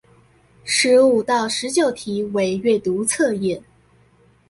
[0.63, 3.61] 十五到十九題為閱讀測驗